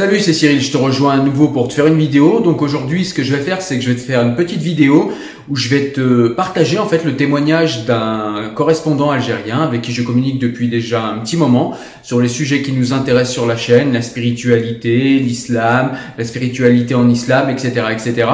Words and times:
Salut, 0.00 0.18
c'est 0.18 0.32
Cyril, 0.32 0.62
je 0.62 0.72
te 0.72 0.78
rejoins 0.78 1.20
à 1.20 1.22
nouveau 1.22 1.48
pour 1.48 1.68
te 1.68 1.74
faire 1.74 1.86
une 1.86 1.98
vidéo. 1.98 2.40
Donc 2.40 2.62
aujourd'hui, 2.62 3.04
ce 3.04 3.12
que 3.12 3.22
je 3.22 3.36
vais 3.36 3.42
faire, 3.42 3.60
c'est 3.60 3.76
que 3.76 3.84
je 3.84 3.90
vais 3.90 3.96
te 3.96 4.00
faire 4.00 4.22
une 4.22 4.34
petite 4.34 4.62
vidéo 4.62 5.12
où 5.50 5.56
je 5.56 5.68
vais 5.68 5.90
te 5.90 6.28
partager 6.28 6.78
en 6.78 6.86
fait 6.86 7.04
le 7.04 7.16
témoignage 7.16 7.84
d'un 7.84 8.50
correspondant 8.54 9.10
algérien 9.10 9.60
avec 9.60 9.82
qui 9.82 9.92
je 9.92 10.00
communique 10.00 10.38
depuis 10.38 10.68
déjà 10.68 11.04
un 11.04 11.18
petit 11.18 11.36
moment 11.36 11.74
sur 12.02 12.18
les 12.18 12.28
sujets 12.28 12.62
qui 12.62 12.72
nous 12.72 12.94
intéressent 12.94 13.34
sur 13.34 13.46
la 13.46 13.58
chaîne, 13.58 13.92
la 13.92 14.00
spiritualité, 14.00 15.18
l'islam, 15.18 15.90
la 16.16 16.24
spiritualité 16.24 16.94
en 16.94 17.06
islam, 17.10 17.50
etc., 17.50 17.88
etc. 17.92 18.26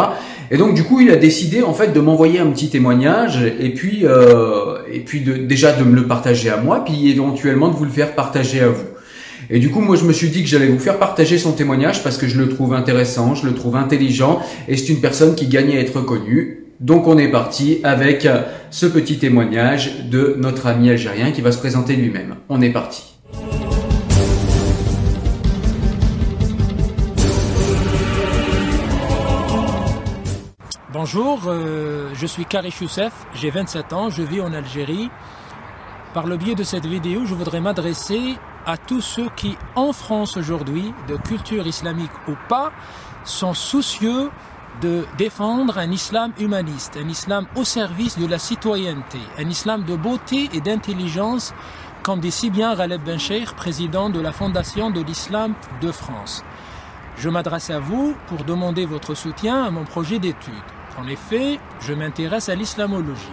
Et 0.52 0.58
donc 0.58 0.74
du 0.74 0.84
coup, 0.84 1.00
il 1.00 1.10
a 1.10 1.16
décidé 1.16 1.64
en 1.64 1.74
fait 1.74 1.92
de 1.92 1.98
m'envoyer 1.98 2.38
un 2.38 2.46
petit 2.52 2.70
témoignage 2.70 3.42
et 3.58 3.74
puis 3.74 4.02
euh, 4.04 4.76
et 4.92 5.00
puis 5.00 5.22
de, 5.22 5.32
déjà 5.32 5.72
de 5.72 5.82
me 5.82 5.96
le 5.96 6.06
partager 6.06 6.48
à 6.48 6.58
moi, 6.58 6.84
puis 6.84 7.10
éventuellement 7.10 7.70
de 7.70 7.74
vous 7.74 7.86
le 7.86 7.90
faire 7.90 8.14
partager 8.14 8.60
à 8.60 8.68
vous. 8.68 8.84
Et 9.48 9.58
du 9.60 9.70
coup, 9.70 9.80
moi, 9.80 9.96
je 9.96 10.04
me 10.04 10.12
suis 10.12 10.30
dit 10.30 10.42
que 10.42 10.48
j'allais 10.48 10.66
vous 10.66 10.78
faire 10.78 10.98
partager 10.98 11.38
son 11.38 11.52
témoignage 11.52 12.02
parce 12.02 12.18
que 12.18 12.26
je 12.26 12.38
le 12.38 12.48
trouve 12.48 12.74
intéressant, 12.74 13.34
je 13.34 13.46
le 13.46 13.54
trouve 13.54 13.76
intelligent 13.76 14.40
et 14.66 14.76
c'est 14.76 14.92
une 14.92 15.00
personne 15.00 15.34
qui 15.34 15.46
gagne 15.46 15.76
à 15.76 15.80
être 15.80 16.00
connue. 16.00 16.64
Donc, 16.80 17.06
on 17.06 17.16
est 17.16 17.30
parti 17.30 17.80
avec 17.84 18.28
ce 18.70 18.86
petit 18.86 19.18
témoignage 19.18 20.04
de 20.10 20.34
notre 20.38 20.66
ami 20.66 20.90
algérien 20.90 21.30
qui 21.30 21.40
va 21.40 21.52
se 21.52 21.58
présenter 21.58 21.94
lui-même. 21.94 22.34
On 22.48 22.60
est 22.60 22.70
parti. 22.70 23.14
Bonjour, 30.92 31.42
euh, 31.46 32.08
je 32.14 32.26
suis 32.26 32.46
Karish 32.46 32.80
Youssef, 32.80 33.12
j'ai 33.34 33.50
27 33.50 33.92
ans, 33.92 34.10
je 34.10 34.22
vis 34.22 34.40
en 34.40 34.52
Algérie. 34.52 35.10
Par 36.14 36.26
le 36.26 36.38
biais 36.38 36.54
de 36.54 36.64
cette 36.64 36.86
vidéo, 36.86 37.26
je 37.26 37.34
voudrais 37.34 37.60
m'adresser 37.60 38.36
à 38.66 38.76
tous 38.76 39.00
ceux 39.00 39.28
qui, 39.36 39.56
en 39.76 39.92
France 39.92 40.36
aujourd'hui, 40.36 40.92
de 41.08 41.16
culture 41.16 41.66
islamique 41.66 42.10
ou 42.28 42.32
pas, 42.48 42.72
sont 43.24 43.54
soucieux 43.54 44.30
de 44.82 45.06
défendre 45.16 45.78
un 45.78 45.90
islam 45.90 46.32
humaniste, 46.38 46.98
un 47.02 47.08
islam 47.08 47.46
au 47.56 47.64
service 47.64 48.18
de 48.18 48.26
la 48.26 48.38
citoyenneté, 48.38 49.20
un 49.38 49.48
islam 49.48 49.84
de 49.84 49.96
beauté 49.96 50.50
et 50.52 50.60
d'intelligence, 50.60 51.54
comme 52.02 52.20
dit 52.20 52.30
si 52.30 52.50
bien 52.50 52.74
Ghaleb 52.74 53.02
Bencheikh, 53.02 53.52
président 53.52 54.10
de 54.10 54.20
la 54.20 54.32
Fondation 54.32 54.90
de 54.90 55.00
l'Islam 55.00 55.54
de 55.80 55.90
France. 55.90 56.44
Je 57.16 57.30
m'adresse 57.30 57.70
à 57.70 57.78
vous 57.78 58.14
pour 58.26 58.44
demander 58.44 58.84
votre 58.84 59.14
soutien 59.14 59.64
à 59.64 59.70
mon 59.70 59.84
projet 59.84 60.18
d'étude. 60.18 60.54
En 60.98 61.06
effet, 61.06 61.58
je 61.80 61.94
m'intéresse 61.94 62.48
à 62.48 62.54
l'islamologie. 62.54 63.32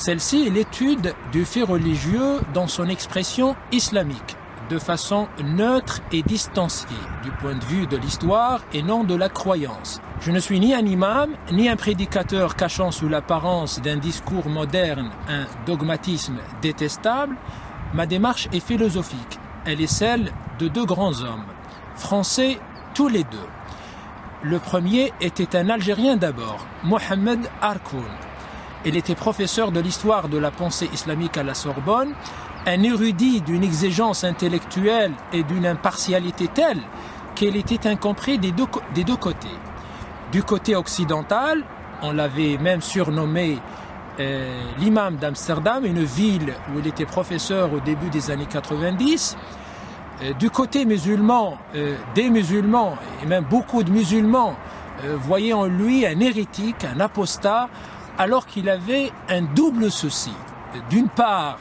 Celle-ci 0.00 0.46
est 0.46 0.50
l'étude 0.50 1.14
du 1.30 1.44
fait 1.44 1.62
religieux 1.62 2.40
dans 2.54 2.66
son 2.66 2.88
expression 2.88 3.54
islamique, 3.70 4.34
de 4.70 4.78
façon 4.78 5.28
neutre 5.44 6.00
et 6.10 6.22
distanciée 6.22 6.88
du 7.22 7.30
point 7.32 7.54
de 7.54 7.64
vue 7.66 7.86
de 7.86 7.98
l'histoire 7.98 8.62
et 8.72 8.82
non 8.82 9.04
de 9.04 9.14
la 9.14 9.28
croyance. 9.28 10.00
Je 10.22 10.30
ne 10.30 10.38
suis 10.38 10.58
ni 10.58 10.72
un 10.72 10.86
imam, 10.86 11.32
ni 11.52 11.68
un 11.68 11.76
prédicateur 11.76 12.56
cachant 12.56 12.90
sous 12.92 13.10
l'apparence 13.10 13.82
d'un 13.82 13.98
discours 13.98 14.48
moderne 14.48 15.10
un 15.28 15.44
dogmatisme 15.66 16.38
détestable. 16.62 17.36
Ma 17.92 18.06
démarche 18.06 18.48
est 18.54 18.66
philosophique. 18.66 19.38
Elle 19.66 19.82
est 19.82 19.86
celle 19.86 20.32
de 20.58 20.68
deux 20.68 20.86
grands 20.86 21.20
hommes, 21.20 21.44
français 21.94 22.58
tous 22.94 23.08
les 23.08 23.24
deux. 23.24 23.48
Le 24.44 24.60
premier 24.60 25.12
était 25.20 25.54
un 25.58 25.68
Algérien 25.68 26.16
d'abord, 26.16 26.66
Mohamed 26.84 27.40
Harkoun, 27.60 28.00
il 28.84 28.96
était 28.96 29.14
professeur 29.14 29.72
de 29.72 29.80
l'histoire 29.80 30.28
de 30.28 30.38
la 30.38 30.50
pensée 30.50 30.88
islamique 30.92 31.36
à 31.36 31.42
la 31.42 31.54
Sorbonne, 31.54 32.14
un 32.66 32.82
érudit 32.82 33.40
d'une 33.40 33.62
exigence 33.62 34.24
intellectuelle 34.24 35.12
et 35.32 35.42
d'une 35.42 35.66
impartialité 35.66 36.48
telle 36.48 36.80
qu'elle 37.34 37.56
était 37.56 37.78
deux, 37.78 38.66
des 38.94 39.04
deux 39.04 39.16
côtés. 39.16 39.48
Du 40.32 40.42
côté 40.42 40.76
occidental, 40.76 41.64
on 42.02 42.12
l'avait 42.12 42.56
même 42.58 42.80
surnommé 42.80 43.58
euh, 44.18 44.62
l'imam 44.78 45.16
d'Amsterdam, 45.16 45.84
une 45.84 46.04
ville 46.04 46.54
où 46.72 46.78
il 46.78 46.86
était 46.86 47.06
professeur 47.06 47.72
au 47.72 47.80
début 47.80 48.10
des 48.10 48.30
années 48.30 48.46
90. 48.46 49.36
Euh, 50.22 50.32
du 50.34 50.50
côté 50.50 50.84
musulman, 50.84 51.56
euh, 51.74 51.96
des 52.14 52.30
musulmans, 52.30 52.96
et 53.22 53.26
même 53.26 53.44
beaucoup 53.44 53.82
de 53.82 53.90
musulmans, 53.90 54.54
voyaient 55.22 55.54
en 55.54 55.64
lui 55.64 56.04
un 56.04 56.20
hérétique, 56.20 56.84
un 56.84 57.00
apostat, 57.00 57.70
alors 58.20 58.44
qu'il 58.44 58.68
avait 58.68 59.10
un 59.30 59.40
double 59.40 59.90
souci. 59.90 60.34
D'une 60.90 61.08
part, 61.08 61.58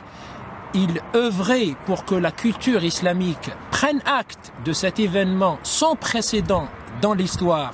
il 0.74 1.02
œuvrait 1.16 1.74
pour 1.86 2.04
que 2.04 2.16
la 2.16 2.32
culture 2.32 2.84
islamique 2.84 3.50
prenne 3.72 4.02
acte 4.06 4.52
de 4.66 4.74
cet 4.74 5.00
événement 5.00 5.58
sans 5.64 5.96
précédent 5.96 6.68
dans 7.02 7.14
l'histoire 7.14 7.72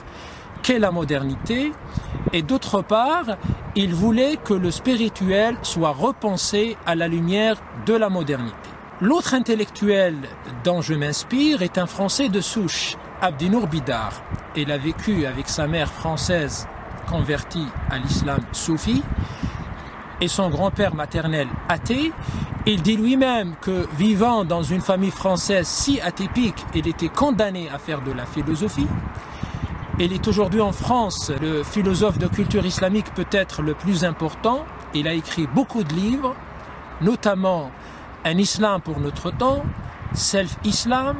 qu'est 0.61 0.77
la 0.77 0.91
modernité, 0.91 1.71
et 2.31 2.43
d'autre 2.43 2.83
part, 2.83 3.37
il 3.75 3.95
voulait 3.95 4.37
que 4.37 4.53
le 4.53 4.69
spirituel 4.69 5.57
soit 5.63 5.91
repensé 5.91 6.77
à 6.85 6.93
la 6.93 7.07
lumière 7.07 7.55
de 7.87 7.95
la 7.95 8.09
modernité. 8.09 8.69
L'autre 9.01 9.33
intellectuel 9.33 10.15
dont 10.63 10.81
je 10.81 10.93
m'inspire 10.93 11.63
est 11.63 11.79
un 11.79 11.87
Français 11.87 12.29
de 12.29 12.39
souche, 12.39 12.97
Abdinour 13.19 13.65
Bidar. 13.65 14.11
Il 14.55 14.71
a 14.71 14.77
vécu 14.77 15.25
avec 15.25 15.49
sa 15.49 15.65
mère 15.65 15.91
française 15.91 16.67
converti 17.05 17.65
à 17.89 17.97
l'islam 17.97 18.39
soufi 18.51 19.01
et 20.21 20.27
son 20.27 20.49
grand-père 20.49 20.95
maternel 20.95 21.47
athée. 21.69 22.11
Il 22.65 22.81
dit 22.81 22.97
lui-même 22.97 23.55
que 23.61 23.87
vivant 23.97 24.43
dans 24.43 24.63
une 24.63 24.81
famille 24.81 25.11
française 25.11 25.67
si 25.67 26.01
atypique, 26.01 26.65
il 26.73 26.87
était 26.87 27.09
condamné 27.09 27.69
à 27.69 27.77
faire 27.77 28.01
de 28.01 28.11
la 28.11 28.25
philosophie. 28.25 28.87
Il 29.99 30.11
est 30.11 30.27
aujourd'hui 30.27 30.61
en 30.61 30.71
France 30.71 31.31
le 31.41 31.63
philosophe 31.63 32.17
de 32.17 32.27
culture 32.27 32.65
islamique 32.65 33.13
peut-être 33.13 33.61
le 33.61 33.75
plus 33.75 34.03
important. 34.03 34.65
Il 34.93 35.07
a 35.07 35.13
écrit 35.13 35.47
beaucoup 35.47 35.83
de 35.83 35.93
livres, 35.93 36.35
notamment 37.01 37.71
Un 38.25 38.37
islam 38.39 38.81
pour 38.81 38.99
notre 38.99 39.31
temps, 39.31 39.63
Self-Islam, 40.13 41.15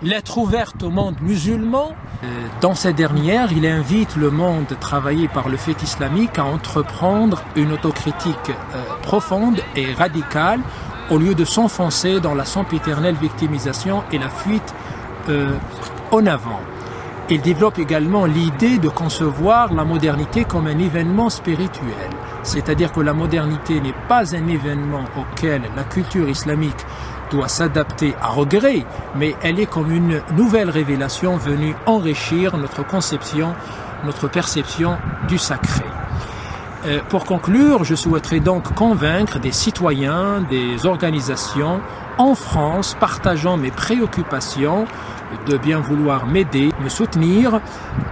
Lettre 0.00 0.38
ouverte 0.38 0.84
au 0.84 0.90
monde 0.90 1.16
musulman. 1.20 1.92
Euh, 2.22 2.26
dans 2.60 2.76
cette 2.76 2.94
dernière, 2.94 3.52
il 3.52 3.66
invite 3.66 4.14
le 4.14 4.30
monde 4.30 4.76
travaillé 4.78 5.26
par 5.26 5.48
le 5.48 5.56
fait 5.56 5.82
islamique 5.82 6.38
à 6.38 6.44
entreprendre 6.44 7.42
une 7.56 7.72
autocritique 7.72 8.36
euh, 8.50 8.80
profonde 9.02 9.58
et 9.74 9.92
radicale 9.92 10.60
au 11.10 11.18
lieu 11.18 11.34
de 11.34 11.44
s'enfoncer 11.44 12.20
dans 12.20 12.36
la 12.36 12.44
sempiternelle 12.44 13.16
victimisation 13.16 14.04
et 14.12 14.18
la 14.18 14.28
fuite 14.28 14.72
euh, 15.30 15.56
en 16.12 16.26
avant. 16.26 16.60
Il 17.28 17.40
développe 17.40 17.80
également 17.80 18.24
l'idée 18.24 18.78
de 18.78 18.88
concevoir 18.88 19.74
la 19.74 19.84
modernité 19.84 20.44
comme 20.44 20.68
un 20.68 20.78
événement 20.78 21.28
spirituel, 21.28 22.10
c'est-à-dire 22.44 22.92
que 22.92 23.00
la 23.00 23.14
modernité 23.14 23.80
n'est 23.80 23.94
pas 24.08 24.34
un 24.36 24.46
événement 24.46 25.04
auquel 25.16 25.62
la 25.76 25.82
culture 25.82 26.28
islamique 26.28 26.86
doit 27.30 27.48
s'adapter 27.48 28.14
à 28.20 28.28
regret, 28.28 28.84
mais 29.16 29.34
elle 29.42 29.60
est 29.60 29.66
comme 29.66 29.90
une 29.90 30.20
nouvelle 30.36 30.70
révélation 30.70 31.36
venue 31.36 31.74
enrichir 31.86 32.56
notre 32.56 32.84
conception, 32.86 33.54
notre 34.04 34.28
perception 34.28 34.96
du 35.28 35.38
sacré. 35.38 35.84
Euh, 36.86 37.00
pour 37.08 37.24
conclure, 37.24 37.84
je 37.84 37.94
souhaiterais 37.94 38.40
donc 38.40 38.72
convaincre 38.74 39.40
des 39.40 39.50
citoyens, 39.50 40.42
des 40.48 40.86
organisations 40.86 41.80
en 42.18 42.34
France 42.34 42.96
partageant 42.98 43.56
mes 43.56 43.70
préoccupations 43.70 44.86
de 45.46 45.56
bien 45.56 45.80
vouloir 45.80 46.26
m'aider, 46.26 46.70
me 46.82 46.88
soutenir, 46.88 47.60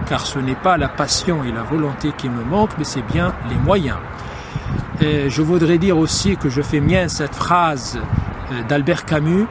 car 0.07 0.25
ce 0.25 0.39
n'est 0.39 0.55
pas 0.55 0.77
la 0.77 0.89
passion 0.89 1.43
et 1.43 1.51
la 1.51 1.63
volonté 1.63 2.11
qui 2.17 2.29
me 2.29 2.43
manquent, 2.43 2.77
mais 2.77 2.83
c'est 2.83 3.01
bien 3.01 3.33
les 3.49 3.55
moyens. 3.55 3.97
Euh, 5.01 5.29
je 5.29 5.41
voudrais 5.41 5.77
dire 5.77 5.97
aussi 5.97 6.37
que 6.37 6.49
je 6.49 6.61
fais 6.61 6.79
mien 6.79 7.07
cette 7.07 7.35
phrase 7.35 7.99
d'Albert 8.67 9.05
Camus. 9.05 9.47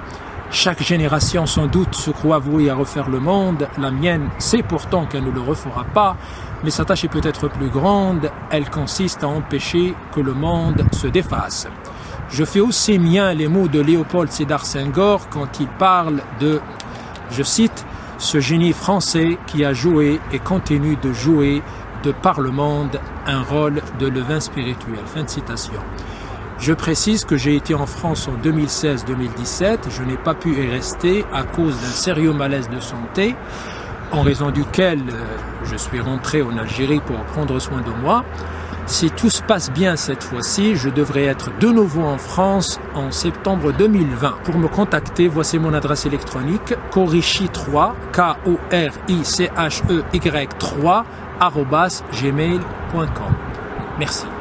Chaque 0.51 0.83
génération 0.83 1.45
sans 1.45 1.67
doute 1.67 1.95
se 1.95 2.11
croit 2.11 2.39
vouée 2.39 2.71
à 2.71 2.75
refaire 2.75 3.09
le 3.09 3.19
monde. 3.19 3.69
La 3.79 3.91
mienne 3.91 4.29
sait 4.39 4.63
pourtant 4.63 5.07
qu'elle 5.07 5.25
ne 5.25 5.31
le 5.31 5.41
refera 5.41 5.85
pas, 5.85 6.17
mais 6.63 6.71
sa 6.71 6.85
tâche 6.85 7.05
est 7.05 7.09
peut-être 7.09 7.49
plus 7.49 7.69
grande. 7.69 8.31
Elle 8.51 8.71
consiste 8.71 9.25
à 9.25 9.29
empêcher 9.29 9.95
que 10.15 10.21
le 10.21 10.35
monde 10.35 10.85
se 10.93 11.09
défasse. 11.09 11.67
Je 12.31 12.45
fais 12.45 12.61
aussi 12.61 12.99
mien 12.99 13.35
les 13.35 13.49
mots 13.49 13.69
de 13.69 13.81
Léopold 13.81 14.31
Sédar 14.31 14.65
Senghor 14.65 15.29
quand 15.31 15.61
il 15.61 15.69
parle 15.69 16.23
de, 16.41 16.61
je 17.31 17.43
cite, 17.43 17.85
ce 18.19 18.41
génie 18.41 18.73
français 18.73 19.39
qui 19.47 19.65
a 19.65 19.73
joué 19.73 20.21
et 20.33 20.39
continue 20.39 20.97
de 20.97 21.13
jouer 21.13 21.63
de 22.03 22.13
par 22.13 22.41
le 22.41 22.51
monde 22.51 23.01
un 23.27 23.43
rôle 23.43 23.83
de 23.99 24.07
levain 24.07 24.41
spirituel. 24.41 25.01
Fin 25.07 25.25
de 25.25 25.29
citation. 25.29 25.81
Je 26.59 26.73
précise 26.73 27.25
que 27.25 27.37
j'ai 27.37 27.55
été 27.55 27.75
en 27.75 27.87
France 27.87 28.29
en 28.29 28.37
2016-2017. 28.47 29.79
Je 29.91 30.03
n'ai 30.03 30.17
pas 30.17 30.35
pu 30.35 30.55
y 30.55 30.69
rester 30.69 31.25
à 31.33 31.43
cause 31.43 31.75
d'un 31.81 31.89
sérieux 31.89 32.33
malaise 32.33 32.69
de 32.71 32.81
santé, 32.81 33.35
en 34.11 34.23
raison 34.23 34.51
duquel 34.51 35.01
euh, 35.11 35.25
je 35.65 35.77
suis 35.77 36.01
rentré 36.01 36.43
en 36.43 36.57
Algérie 36.57 37.01
pour 37.01 37.19
prendre 37.25 37.59
soin 37.59 37.83
de 37.83 37.91
moi. 37.91 38.25
Si 38.87 39.11
tout 39.11 39.31
se 39.31 39.43
passe 39.43 39.71
bien 39.73 39.97
cette 39.97 40.23
fois-ci, 40.23 40.77
je 40.77 40.89
devrais 40.89 41.25
être 41.25 41.51
de 41.59 41.69
nouveau 41.69 42.03
en 42.03 42.19
France 42.19 42.79
en 42.95 43.11
septembre 43.11 43.73
2020. 43.73 44.39
Pour 44.45 44.57
me 44.59 44.69
contacter, 44.69 45.27
voici 45.27 45.59
mon 45.59 45.75
adresse 45.75 46.07
électronique 46.07 46.73
corichi3 46.93 47.93
k 48.13 48.37
o 48.47 48.59
r 48.71 48.93
i 49.09 49.25
c 49.25 49.51
h 49.57 49.83
e 49.91 50.05
y 50.15 50.49
3 50.59 51.05
gmail.com. 52.13 53.35
Merci. 53.99 54.36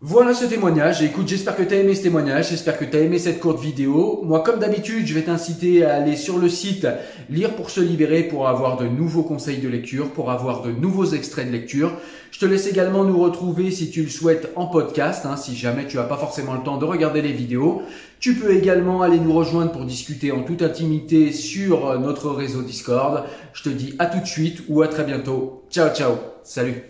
Voilà 0.00 0.32
ce 0.32 0.44
témoignage. 0.44 1.02
Écoute, 1.02 1.26
j'espère 1.26 1.56
que 1.56 1.64
tu 1.64 1.74
as 1.74 1.78
aimé 1.78 1.92
ce 1.92 2.04
témoignage, 2.04 2.50
j'espère 2.50 2.78
que 2.78 2.84
tu 2.84 2.96
as 2.96 3.00
aimé 3.00 3.18
cette 3.18 3.40
courte 3.40 3.60
vidéo. 3.60 4.20
Moi, 4.24 4.44
comme 4.44 4.60
d'habitude, 4.60 5.08
je 5.08 5.14
vais 5.14 5.22
t'inciter 5.22 5.84
à 5.84 5.96
aller 5.96 6.14
sur 6.14 6.38
le 6.38 6.48
site 6.48 6.86
Lire 7.28 7.56
pour 7.56 7.68
se 7.68 7.80
libérer 7.80 8.22
pour 8.22 8.46
avoir 8.46 8.76
de 8.76 8.86
nouveaux 8.86 9.24
conseils 9.24 9.58
de 9.58 9.68
lecture, 9.68 10.10
pour 10.10 10.30
avoir 10.30 10.62
de 10.62 10.70
nouveaux 10.70 11.06
extraits 11.06 11.48
de 11.48 11.50
lecture. 11.50 11.94
Je 12.30 12.38
te 12.38 12.46
laisse 12.46 12.68
également 12.68 13.02
nous 13.02 13.18
retrouver 13.18 13.72
si 13.72 13.90
tu 13.90 14.04
le 14.04 14.08
souhaites 14.08 14.52
en 14.54 14.66
podcast, 14.66 15.26
hein, 15.26 15.36
si 15.36 15.56
jamais 15.56 15.88
tu 15.88 15.96
n'as 15.96 16.04
pas 16.04 16.16
forcément 16.16 16.54
le 16.54 16.62
temps 16.62 16.78
de 16.78 16.84
regarder 16.84 17.20
les 17.20 17.32
vidéos. 17.32 17.82
Tu 18.20 18.34
peux 18.34 18.54
également 18.54 19.02
aller 19.02 19.18
nous 19.18 19.32
rejoindre 19.32 19.72
pour 19.72 19.84
discuter 19.84 20.30
en 20.30 20.44
toute 20.44 20.62
intimité 20.62 21.32
sur 21.32 21.98
notre 21.98 22.30
réseau 22.30 22.62
Discord. 22.62 23.24
Je 23.52 23.64
te 23.64 23.68
dis 23.68 23.96
à 23.98 24.06
tout 24.06 24.20
de 24.20 24.26
suite 24.26 24.62
ou 24.68 24.80
à 24.80 24.86
très 24.86 25.02
bientôt. 25.02 25.64
Ciao 25.72 25.92
ciao. 25.92 26.12
Salut. 26.44 26.84